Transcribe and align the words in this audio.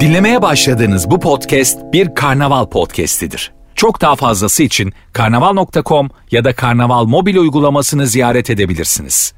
Dinlemeye 0.00 0.42
başladığınız 0.42 1.10
bu 1.10 1.20
podcast 1.20 1.78
bir 1.92 2.14
karnaval 2.14 2.66
podcastidir. 2.66 3.52
Çok 3.74 4.00
daha 4.00 4.16
fazlası 4.16 4.62
için 4.62 4.92
karnaval.com 5.12 6.08
ya 6.30 6.44
da 6.44 6.54
karnaval 6.54 7.04
mobil 7.04 7.36
uygulamasını 7.36 8.06
ziyaret 8.06 8.50
edebilirsiniz. 8.50 9.34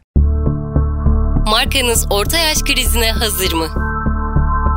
Markanız 1.51 2.07
orta 2.11 2.39
yaş 2.39 2.59
krizine 2.63 3.13
hazır 3.13 3.53
mı? 3.53 3.67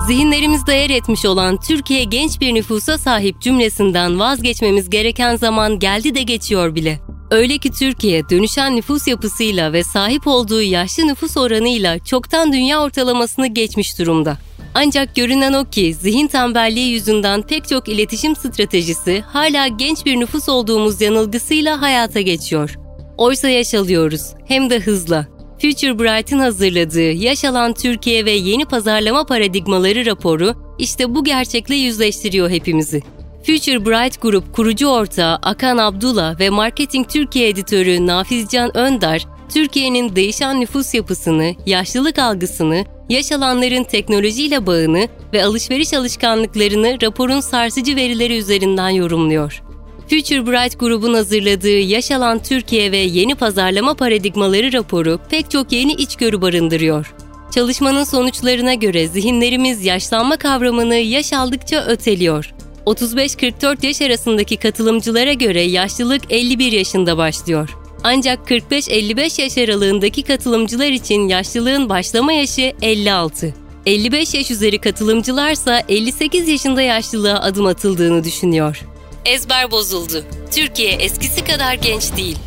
Zihinlerimizde 0.07 0.73
yer 0.73 0.89
etmiş 0.89 1.25
olan 1.25 1.57
Türkiye 1.57 2.03
genç 2.03 2.41
bir 2.41 2.55
nüfusa 2.55 2.97
sahip 2.97 3.41
cümlesinden 3.41 4.19
vazgeçmemiz 4.19 4.89
gereken 4.89 5.35
zaman 5.35 5.79
geldi 5.79 6.15
de 6.15 6.23
geçiyor 6.23 6.75
bile. 6.75 6.99
Öyle 7.31 7.57
ki 7.57 7.71
Türkiye 7.71 8.29
dönüşen 8.29 8.75
nüfus 8.75 9.07
yapısıyla 9.07 9.73
ve 9.73 9.83
sahip 9.83 10.27
olduğu 10.27 10.61
yaşlı 10.61 11.07
nüfus 11.07 11.37
oranıyla 11.37 11.99
çoktan 11.99 12.53
dünya 12.53 12.81
ortalamasını 12.81 13.47
geçmiş 13.47 13.99
durumda. 13.99 14.37
Ancak 14.73 15.15
görünen 15.15 15.53
o 15.53 15.69
ki 15.69 15.93
zihin 15.93 16.27
tembelliği 16.27 16.91
yüzünden 16.91 17.41
pek 17.41 17.67
çok 17.67 17.89
iletişim 17.89 18.35
stratejisi 18.35 19.23
hala 19.27 19.67
genç 19.67 20.05
bir 20.05 20.19
nüfus 20.19 20.49
olduğumuz 20.49 21.01
yanılgısıyla 21.01 21.81
hayata 21.81 22.21
geçiyor. 22.21 22.75
Oysa 23.17 23.49
yaş 23.49 23.73
alıyoruz, 23.73 24.21
hem 24.47 24.69
de 24.69 24.79
hızla. 24.79 25.27
Future 25.61 25.99
Bright'ın 25.99 26.39
hazırladığı 26.39 27.11
Yaş 27.11 27.45
Alan 27.45 27.73
Türkiye 27.73 28.25
ve 28.25 28.31
Yeni 28.31 28.65
Pazarlama 28.65 29.25
Paradigmaları 29.25 30.05
raporu 30.05 30.53
işte 30.79 31.15
bu 31.15 31.23
gerçekle 31.23 31.75
yüzleştiriyor 31.75 32.49
hepimizi. 32.49 33.01
Future 33.45 33.85
Bright 33.85 34.21
Group 34.21 34.53
kurucu 34.53 34.87
ortağı 34.87 35.35
Akan 35.35 35.77
Abdullah 35.77 36.39
ve 36.39 36.49
Marketing 36.49 37.09
Türkiye 37.09 37.49
editörü 37.49 38.07
Nafizcan 38.07 38.77
Önder, 38.77 39.25
Türkiye'nin 39.53 40.15
değişen 40.15 40.61
nüfus 40.61 40.93
yapısını, 40.93 41.55
yaşlılık 41.65 42.19
algısını, 42.19 42.85
yaş 43.09 43.31
alanların 43.31 43.83
teknolojiyle 43.83 44.65
bağını 44.65 45.07
ve 45.33 45.45
alışveriş 45.45 45.93
alışkanlıklarını 45.93 47.01
raporun 47.01 47.39
sarsıcı 47.39 47.95
verileri 47.95 48.37
üzerinden 48.37 48.89
yorumluyor. 48.89 49.63
Future 50.09 50.47
Bright 50.47 50.79
grubun 50.79 51.13
hazırladığı 51.13 51.79
Yaş 51.79 52.11
Alan 52.11 52.39
Türkiye 52.39 52.91
ve 52.91 52.97
Yeni 52.97 53.35
Pazarlama 53.35 53.93
Paradigmaları 53.93 54.73
raporu 54.73 55.19
pek 55.29 55.51
çok 55.51 55.71
yeni 55.71 55.91
içgörü 55.91 56.41
barındırıyor. 56.41 57.13
Çalışmanın 57.51 58.03
sonuçlarına 58.03 58.73
göre 58.73 59.07
zihinlerimiz 59.07 59.85
yaşlanma 59.85 60.37
kavramını 60.37 60.95
yaş 60.95 61.33
aldıkça 61.33 61.85
öteliyor. 61.85 62.53
35-44 62.85 63.85
yaş 63.85 64.01
arasındaki 64.01 64.57
katılımcılara 64.57 65.33
göre 65.33 65.61
yaşlılık 65.61 66.21
51 66.29 66.71
yaşında 66.71 67.17
başlıyor. 67.17 67.77
Ancak 68.03 68.49
45-55 68.49 69.41
yaş 69.41 69.57
aralığındaki 69.57 70.23
katılımcılar 70.23 70.89
için 70.89 71.27
yaşlılığın 71.27 71.89
başlama 71.89 72.33
yaşı 72.33 72.73
56. 72.81 73.53
55 73.85 74.33
yaş 74.33 74.51
üzeri 74.51 74.79
katılımcılarsa 74.79 75.83
58 75.89 76.47
yaşında 76.47 76.81
yaşlılığa 76.81 77.39
adım 77.39 77.65
atıldığını 77.65 78.23
düşünüyor. 78.23 78.85
Ezber 79.25 79.71
bozuldu. 79.71 80.23
Türkiye 80.51 80.91
eskisi 80.91 81.43
kadar 81.43 81.73
genç 81.73 82.17
değil. 82.17 82.37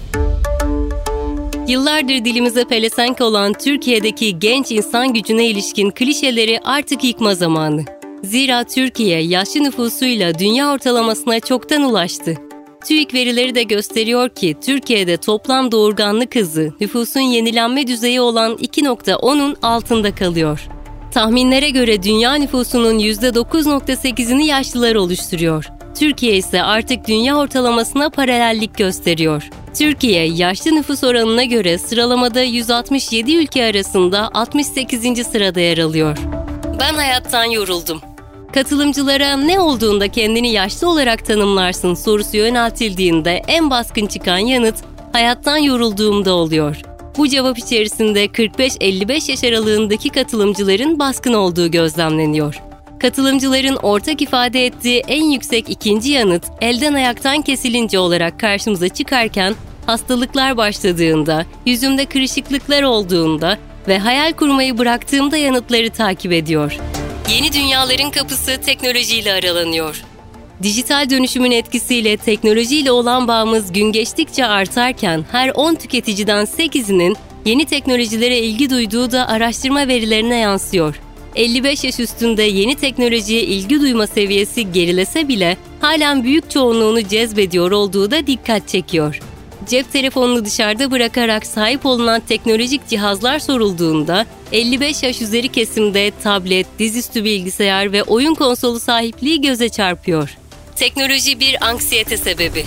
Yıllardır 1.69 2.25
dilimize 2.25 2.65
pelesenk 2.65 3.21
olan 3.21 3.53
Türkiye'deki 3.53 4.39
genç 4.39 4.71
insan 4.73 5.15
gücüne 5.15 5.47
ilişkin 5.47 5.91
klişeleri 5.91 6.61
artık 6.65 7.05
yıkma 7.05 7.35
zamanı. 7.35 7.85
Zira 8.23 8.65
Türkiye 8.65 9.20
yaşlı 9.23 9.62
nüfusuyla 9.62 10.39
dünya 10.39 10.73
ortalamasına 10.73 11.41
çoktan 11.41 11.83
ulaştı. 11.83 12.34
TÜİK 12.89 13.14
verileri 13.14 13.55
de 13.55 13.62
gösteriyor 13.62 14.29
ki 14.29 14.56
Türkiye'de 14.64 15.17
toplam 15.17 15.73
doğurganlık 15.73 16.37
hızı 16.37 16.73
nüfusun 16.81 17.20
yenilenme 17.20 17.87
düzeyi 17.87 18.20
olan 18.20 18.53
2.10'un 18.53 19.56
altında 19.62 20.14
kalıyor. 20.14 20.69
Tahminlere 21.12 21.70
göre 21.70 22.03
dünya 22.03 22.34
nüfusunun 22.34 22.98
%9.8'ini 22.98 24.45
yaşlılar 24.45 24.95
oluşturuyor. 24.95 25.64
Türkiye 25.98 26.36
ise 26.36 26.62
artık 26.62 27.09
dünya 27.09 27.36
ortalamasına 27.36 28.11
paralellik 28.11 28.79
gösteriyor. 28.79 29.51
Türkiye, 29.79 30.27
yaşlı 30.27 30.74
nüfus 30.74 31.05
oranına 31.05 31.45
göre 31.45 31.79
sıralamada 31.79 32.42
167 32.42 33.36
ülke 33.36 33.64
arasında 33.64 34.30
68. 34.35 35.27
sırada 35.27 35.61
yer 35.61 35.79
alıyor. 35.79 36.18
Ben 36.80 36.95
hayattan 36.95 37.45
yoruldum. 37.45 38.11
Katılımcılara 38.55 39.36
ne 39.36 39.61
olduğunda 39.61 40.08
kendini 40.08 40.52
yaşlı 40.52 40.90
olarak 40.90 41.24
tanımlarsın 41.24 41.95
sorusu 41.95 42.36
yöneltildiğinde 42.36 43.42
en 43.48 43.70
baskın 43.70 44.07
çıkan 44.07 44.39
yanıt 44.39 44.74
hayattan 45.13 45.57
yorulduğumda 45.57 46.35
oluyor. 46.35 46.77
Bu 47.18 47.29
cevap 47.29 47.58
içerisinde 47.58 48.27
45-55 48.27 49.30
yaş 49.30 49.45
aralığındaki 49.45 50.08
katılımcıların 50.08 50.98
baskın 50.98 51.33
olduğu 51.33 51.70
gözlemleniyor. 51.70 52.62
Katılımcıların 53.01 53.77
ortak 53.77 54.23
ifade 54.23 54.67
ettiği 54.67 55.02
en 55.08 55.24
yüksek 55.24 55.70
ikinci 55.70 56.11
yanıt 56.11 56.45
elden 56.61 56.95
ayaktan 56.95 57.42
kesilince 57.42 57.98
olarak 57.98 58.41
karşımıza 58.41 58.89
çıkarken 58.89 59.55
hastalıklar 59.86 60.57
başladığında, 60.57 61.46
yüzümde 61.67 62.07
kırışıklıklar 62.07 62.83
olduğunda 62.83 63.58
ve 63.89 63.98
hayal 63.98 64.33
kurmayı 64.33 64.79
bıraktığımda 64.79 65.36
yanıtları 65.36 65.91
takip 65.91 66.33
ediyor. 66.33 66.79
Yeni 67.31 67.53
dünyaların 67.53 68.11
kapısı 68.11 68.61
teknolojiyle 68.61 69.33
aralanıyor. 69.33 70.03
Dijital 70.63 71.11
dönüşümün 71.11 71.51
etkisiyle 71.51 72.17
teknolojiyle 72.17 72.93
olan 72.93 73.29
bağımız 73.29 73.73
gün 73.73 73.93
geçtikçe 73.93 74.47
artarken 74.47 75.25
her 75.33 75.53
10 75.55 75.75
tüketiciden 75.75 76.45
8'inin 76.45 77.17
yeni 77.45 77.65
teknolojilere 77.65 78.39
ilgi 78.39 78.71
duyduğu 78.71 79.11
da 79.11 79.29
araştırma 79.29 79.89
verilerine 79.89 80.37
yansıyor. 80.37 81.01
55 81.37 81.85
yaş 81.85 82.01
üstünde 82.01 82.43
yeni 82.43 82.75
teknolojiye 82.75 83.43
ilgi 83.43 83.81
duyma 83.81 84.07
seviyesi 84.07 84.73
gerilese 84.73 85.29
bile 85.29 85.57
halen 85.81 86.25
büyük 86.25 86.51
çoğunluğunu 86.51 87.09
cezbediyor 87.09 87.71
olduğu 87.71 88.11
da 88.11 88.27
dikkat 88.27 88.69
çekiyor. 88.69 89.21
Cep 89.69 89.93
telefonunu 89.93 90.45
dışarıda 90.45 90.91
bırakarak 90.91 91.47
sahip 91.47 91.87
olunan 91.87 92.23
teknolojik 92.29 92.89
cihazlar 92.89 93.39
sorulduğunda 93.39 94.27
55 94.52 95.02
yaş 95.02 95.23
üzeri 95.23 95.48
kesimde 95.48 96.13
tablet, 96.23 96.67
dizüstü 96.79 97.24
bilgisayar 97.24 97.92
ve 97.92 98.02
oyun 98.02 98.35
konsolu 98.35 98.80
sahipliği 98.80 99.40
göze 99.40 99.68
çarpıyor. 99.68 100.36
Teknoloji 100.77 101.40
bir 101.40 101.67
anksiyete 101.67 102.17
sebebi. 102.17 102.64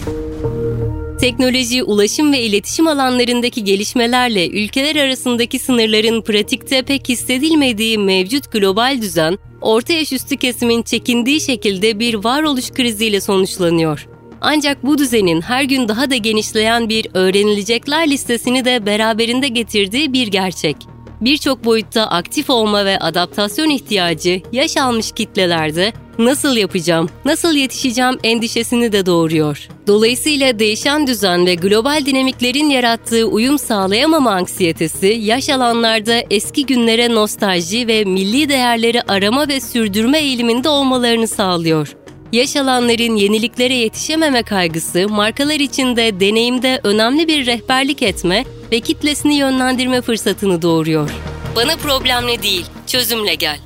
Teknoloji, 1.19 1.83
ulaşım 1.83 2.33
ve 2.33 2.41
iletişim 2.41 2.87
alanlarındaki 2.87 3.63
gelişmelerle 3.63 4.49
ülkeler 4.49 4.95
arasındaki 4.95 5.59
sınırların 5.59 6.21
pratikte 6.21 6.81
pek 6.81 7.09
hissedilmediği 7.09 7.97
mevcut 7.97 8.51
global 8.51 9.01
düzen, 9.01 9.37
orta 9.61 9.93
yaş 9.93 10.13
üstü 10.13 10.37
kesimin 10.37 10.83
çekindiği 10.83 11.41
şekilde 11.41 11.99
bir 11.99 12.13
varoluş 12.13 12.71
kriziyle 12.71 13.21
sonuçlanıyor. 13.21 14.07
Ancak 14.41 14.83
bu 14.83 14.97
düzenin 14.97 15.41
her 15.41 15.63
gün 15.63 15.87
daha 15.87 16.09
da 16.09 16.15
genişleyen 16.15 16.89
bir 16.89 17.07
öğrenilecekler 17.13 18.09
listesini 18.09 18.65
de 18.65 18.85
beraberinde 18.85 19.47
getirdiği 19.47 20.13
bir 20.13 20.27
gerçek. 20.27 20.94
Birçok 21.25 21.65
boyutta 21.65 22.07
aktif 22.07 22.49
olma 22.49 22.85
ve 22.85 22.99
adaptasyon 22.99 23.69
ihtiyacı 23.69 24.41
yaş 24.51 24.77
almış 24.77 25.11
kitlelerde 25.11 25.93
nasıl 26.19 26.57
yapacağım, 26.57 27.09
nasıl 27.25 27.55
yetişeceğim 27.55 28.17
endişesini 28.23 28.91
de 28.91 29.05
doğuruyor. 29.05 29.67
Dolayısıyla 29.87 30.59
değişen 30.59 31.07
düzen 31.07 31.45
ve 31.45 31.55
global 31.55 32.05
dinamiklerin 32.05 32.69
yarattığı 32.69 33.25
uyum 33.25 33.59
sağlayamama 33.59 34.31
anksiyetesi 34.31 35.07
yaş 35.07 35.49
alanlarda 35.49 36.23
eski 36.29 36.65
günlere 36.65 37.15
nostalji 37.15 37.87
ve 37.87 38.03
milli 38.03 38.49
değerleri 38.49 39.01
arama 39.01 39.47
ve 39.47 39.61
sürdürme 39.61 40.19
eğiliminde 40.19 40.69
olmalarını 40.69 41.27
sağlıyor. 41.27 41.95
Yaş 42.31 42.55
alanların 42.55 43.15
yeniliklere 43.15 43.73
yetişememe 43.73 44.43
kaygısı 44.43 45.09
markalar 45.09 45.59
için 45.59 45.95
de 45.95 46.19
deneyimde 46.19 46.79
önemli 46.83 47.27
bir 47.27 47.45
rehberlik 47.45 48.01
etme 48.01 48.43
ve 48.71 48.79
kitlesini 48.79 49.35
yönlendirme 49.35 50.01
fırsatını 50.01 50.61
doğuruyor. 50.61 51.09
Bana 51.55 51.75
problemle 51.75 52.43
değil, 52.43 52.65
çözümle 52.87 53.35
gel. 53.35 53.59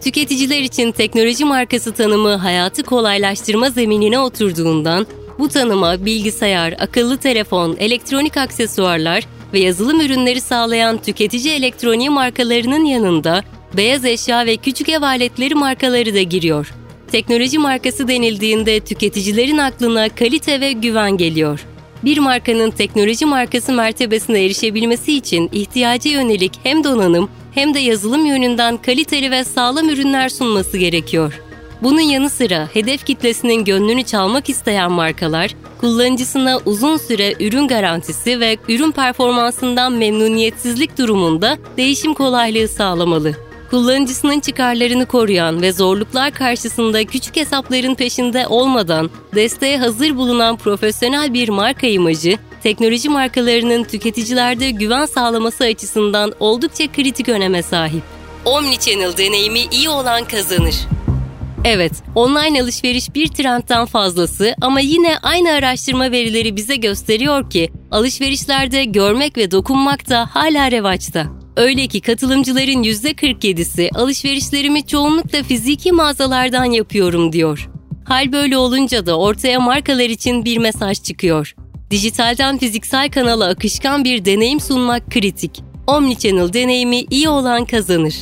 Tüketiciler 0.00 0.60
için 0.60 0.92
teknoloji 0.92 1.44
markası 1.44 1.92
tanımı 1.92 2.34
hayatı 2.36 2.82
kolaylaştırma 2.82 3.70
zeminine 3.70 4.18
oturduğundan 4.18 5.06
bu 5.38 5.48
tanıma 5.48 6.04
bilgisayar, 6.04 6.74
akıllı 6.78 7.16
telefon, 7.16 7.76
elektronik 7.78 8.36
aksesuarlar 8.36 9.24
ve 9.52 9.60
yazılım 9.60 10.00
ürünleri 10.00 10.40
sağlayan 10.40 10.98
tüketici 10.98 11.54
elektroniği 11.54 12.10
markalarının 12.10 12.84
yanında 12.84 13.44
beyaz 13.76 14.04
eşya 14.04 14.46
ve 14.46 14.56
küçük 14.56 14.88
ev 14.88 15.02
aletleri 15.02 15.54
markaları 15.54 16.14
da 16.14 16.22
giriyor. 16.22 16.74
Teknoloji 17.12 17.58
markası 17.58 18.08
denildiğinde 18.08 18.80
tüketicilerin 18.80 19.58
aklına 19.58 20.08
kalite 20.08 20.60
ve 20.60 20.72
güven 20.72 21.16
geliyor. 21.16 21.66
Bir 22.04 22.18
markanın 22.18 22.70
teknoloji 22.70 23.26
markası 23.26 23.72
mertebesine 23.72 24.44
erişebilmesi 24.44 25.16
için 25.16 25.48
ihtiyaca 25.52 26.10
yönelik 26.10 26.52
hem 26.62 26.84
donanım 26.84 27.30
hem 27.54 27.74
de 27.74 27.78
yazılım 27.78 28.26
yönünden 28.26 28.76
kaliteli 28.76 29.30
ve 29.30 29.44
sağlam 29.44 29.88
ürünler 29.88 30.28
sunması 30.28 30.78
gerekiyor. 30.78 31.40
Bunun 31.82 32.00
yanı 32.00 32.30
sıra 32.30 32.68
hedef 32.72 33.06
kitlesinin 33.06 33.64
gönlünü 33.64 34.02
çalmak 34.02 34.48
isteyen 34.48 34.92
markalar, 34.92 35.54
kullanıcısına 35.80 36.58
uzun 36.64 36.96
süre 36.96 37.34
ürün 37.40 37.68
garantisi 37.68 38.40
ve 38.40 38.56
ürün 38.68 38.92
performansından 38.92 39.92
memnuniyetsizlik 39.92 40.98
durumunda 40.98 41.58
değişim 41.76 42.14
kolaylığı 42.14 42.68
sağlamalı. 42.68 43.51
Kullanıcısının 43.72 44.40
çıkarlarını 44.40 45.06
koruyan 45.06 45.62
ve 45.62 45.72
zorluklar 45.72 46.30
karşısında 46.30 47.04
küçük 47.04 47.36
hesapların 47.36 47.94
peşinde 47.94 48.46
olmadan 48.46 49.10
desteğe 49.34 49.78
hazır 49.78 50.16
bulunan 50.16 50.56
profesyonel 50.56 51.34
bir 51.34 51.48
marka 51.48 51.86
imajı, 51.86 52.38
teknoloji 52.62 53.08
markalarının 53.08 53.84
tüketicilerde 53.84 54.70
güven 54.70 55.06
sağlaması 55.06 55.64
açısından 55.64 56.32
oldukça 56.40 56.92
kritik 56.92 57.28
öneme 57.28 57.62
sahip. 57.62 58.02
Omnichannel 58.44 59.16
deneyimi 59.16 59.60
iyi 59.70 59.88
olan 59.88 60.24
kazanır. 60.24 60.74
Evet, 61.64 61.92
online 62.14 62.62
alışveriş 62.62 63.14
bir 63.14 63.28
trendten 63.28 63.86
fazlası 63.86 64.54
ama 64.60 64.80
yine 64.80 65.18
aynı 65.22 65.52
araştırma 65.52 66.10
verileri 66.10 66.56
bize 66.56 66.76
gösteriyor 66.76 67.50
ki 67.50 67.70
alışverişlerde 67.90 68.84
görmek 68.84 69.36
ve 69.36 69.50
dokunmak 69.50 70.08
da 70.08 70.28
hala 70.32 70.70
revaçta. 70.70 71.41
Öyle 71.56 71.86
ki 71.86 72.00
katılımcıların 72.00 72.82
%47'si 72.82 73.90
alışverişlerimi 73.94 74.86
çoğunlukla 74.86 75.42
fiziki 75.42 75.92
mağazalardan 75.92 76.64
yapıyorum 76.64 77.32
diyor. 77.32 77.70
Hal 78.04 78.32
böyle 78.32 78.58
olunca 78.58 79.06
da 79.06 79.18
ortaya 79.18 79.60
markalar 79.60 80.10
için 80.10 80.44
bir 80.44 80.58
mesaj 80.58 81.02
çıkıyor. 81.02 81.54
Dijitalden 81.90 82.58
fiziksel 82.58 83.10
kanala 83.10 83.48
akışkan 83.48 84.04
bir 84.04 84.24
deneyim 84.24 84.60
sunmak 84.60 85.10
kritik. 85.10 85.62
Omnichannel 85.86 86.52
deneyimi 86.52 87.00
iyi 87.10 87.28
olan 87.28 87.64
kazanır. 87.64 88.14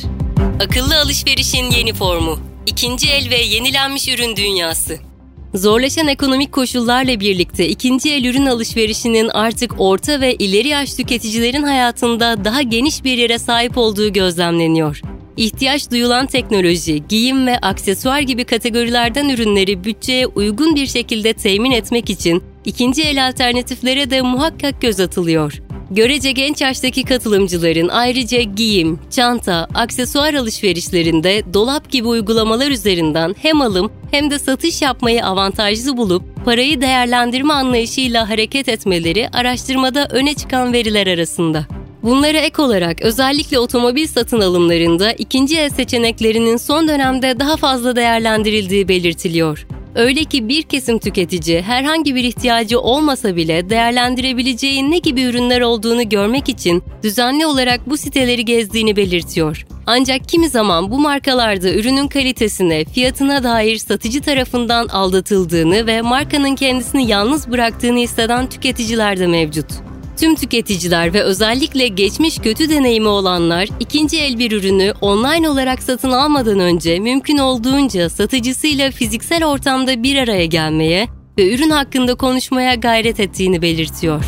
Akıllı 0.63 0.99
alışverişin 0.99 1.71
yeni 1.71 1.93
formu. 1.93 2.39
İkinci 2.65 3.09
el 3.09 3.29
ve 3.29 3.37
yenilenmiş 3.41 4.07
ürün 4.07 4.35
dünyası. 4.35 5.10
Zorlaşan 5.55 6.07
ekonomik 6.07 6.51
koşullarla 6.51 7.19
birlikte 7.19 7.67
ikinci 7.67 8.13
el 8.13 8.25
ürün 8.25 8.45
alışverişinin 8.45 9.29
artık 9.29 9.81
orta 9.81 10.21
ve 10.21 10.35
ileri 10.35 10.67
yaş 10.67 10.93
tüketicilerin 10.93 11.63
hayatında 11.63 12.45
daha 12.45 12.61
geniş 12.61 13.03
bir 13.03 13.17
yere 13.17 13.39
sahip 13.39 13.77
olduğu 13.77 14.13
gözlemleniyor. 14.13 15.01
İhtiyaç 15.37 15.91
duyulan 15.91 16.27
teknoloji, 16.27 17.03
giyim 17.09 17.47
ve 17.47 17.57
aksesuar 17.57 18.19
gibi 18.19 18.43
kategorilerden 18.43 19.29
ürünleri 19.29 19.83
bütçeye 19.83 20.27
uygun 20.27 20.75
bir 20.75 20.87
şekilde 20.87 21.33
temin 21.33 21.71
etmek 21.71 22.09
için 22.09 22.43
ikinci 22.65 23.03
el 23.03 23.27
alternatiflere 23.27 24.09
de 24.09 24.21
muhakkak 24.21 24.81
göz 24.81 24.99
atılıyor. 24.99 25.61
Görece 25.91 26.31
genç 26.31 26.61
yaştaki 26.61 27.03
katılımcıların 27.03 27.87
ayrıca 27.87 28.41
giyim, 28.41 28.99
çanta, 29.09 29.67
aksesuar 29.73 30.33
alışverişlerinde 30.33 31.43
dolap 31.53 31.91
gibi 31.91 32.07
uygulamalar 32.07 32.71
üzerinden 32.71 33.35
hem 33.41 33.61
alım 33.61 33.91
hem 34.11 34.31
de 34.31 34.39
satış 34.39 34.81
yapmayı 34.81 35.25
avantajlı 35.25 35.97
bulup 35.97 36.23
parayı 36.45 36.81
değerlendirme 36.81 37.53
anlayışıyla 37.53 38.29
hareket 38.29 38.69
etmeleri 38.69 39.29
araştırmada 39.33 40.07
öne 40.11 40.33
çıkan 40.33 40.73
veriler 40.73 41.07
arasında. 41.07 41.65
Bunlara 42.03 42.37
ek 42.37 42.61
olarak 42.61 43.01
özellikle 43.01 43.59
otomobil 43.59 44.07
satın 44.07 44.41
alımlarında 44.41 45.11
ikinci 45.11 45.59
el 45.59 45.69
seçeneklerinin 45.69 46.57
son 46.57 46.87
dönemde 46.87 47.39
daha 47.39 47.57
fazla 47.57 47.95
değerlendirildiği 47.95 48.87
belirtiliyor. 48.87 49.67
Öyle 49.95 50.23
ki 50.23 50.47
bir 50.47 50.63
kesim 50.63 50.99
tüketici 50.99 51.61
herhangi 51.61 52.15
bir 52.15 52.23
ihtiyacı 52.23 52.79
olmasa 52.79 53.35
bile 53.35 53.69
değerlendirebileceği 53.69 54.91
ne 54.91 54.97
gibi 54.97 55.21
ürünler 55.21 55.61
olduğunu 55.61 56.09
görmek 56.09 56.49
için 56.49 56.83
düzenli 57.03 57.45
olarak 57.45 57.89
bu 57.89 57.97
siteleri 57.97 58.45
gezdiğini 58.45 58.95
belirtiyor. 58.95 59.65
Ancak 59.85 60.29
kimi 60.29 60.49
zaman 60.49 60.91
bu 60.91 60.99
markalarda 60.99 61.73
ürünün 61.73 62.07
kalitesine, 62.07 62.85
fiyatına 62.85 63.43
dair 63.43 63.77
satıcı 63.77 64.21
tarafından 64.21 64.87
aldatıldığını 64.87 65.87
ve 65.87 66.01
markanın 66.01 66.55
kendisini 66.55 67.07
yalnız 67.07 67.51
bıraktığını 67.51 67.99
hisseden 67.99 68.49
tüketiciler 68.49 69.19
de 69.19 69.27
mevcut. 69.27 69.90
Tüm 70.21 70.35
tüketiciler 70.35 71.13
ve 71.13 71.21
özellikle 71.21 71.87
geçmiş 71.87 72.37
kötü 72.39 72.69
deneyimi 72.69 73.07
olanlar 73.07 73.67
ikinci 73.79 74.19
el 74.19 74.39
bir 74.39 74.51
ürünü 74.51 74.93
online 75.01 75.49
olarak 75.49 75.83
satın 75.83 76.11
almadan 76.11 76.59
önce 76.59 76.99
mümkün 76.99 77.37
olduğunca 77.37 78.09
satıcısıyla 78.09 78.91
fiziksel 78.91 79.45
ortamda 79.45 80.03
bir 80.03 80.17
araya 80.17 80.45
gelmeye 80.45 81.07
ve 81.37 81.53
ürün 81.53 81.69
hakkında 81.69 82.15
konuşmaya 82.15 82.75
gayret 82.75 83.19
ettiğini 83.19 83.61
belirtiyor. 83.61 84.25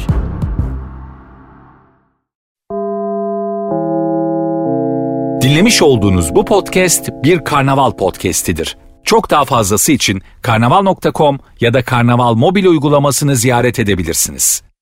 Dinlemiş 5.41 5.81
olduğunuz 5.81 6.35
bu 6.35 6.45
podcast 6.45 7.09
bir 7.23 7.43
karnaval 7.43 7.91
podcastidir. 7.91 8.77
Çok 9.03 9.29
daha 9.29 9.45
fazlası 9.45 9.91
için 9.91 10.21
karnaval.com 10.41 11.39
ya 11.59 11.73
da 11.73 11.83
karnaval 11.83 12.33
mobil 12.33 12.65
uygulamasını 12.65 13.35
ziyaret 13.35 13.79
edebilirsiniz. 13.79 14.72